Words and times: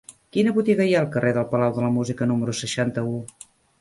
Quina 0.35 0.53
botiga 0.55 0.87
hi 0.91 0.95
ha 0.95 1.01
al 1.05 1.11
carrer 1.15 1.33
del 1.37 1.45
Palau 1.51 1.75
de 1.75 1.83
la 1.85 1.91
Música 1.99 2.29
número 2.33 2.57
seixanta-u? 2.63 3.15